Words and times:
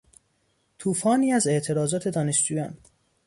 توفانی 0.79 1.33
از 1.33 1.47
اعتراضات 1.47 2.07
دانشجویان 2.07 2.77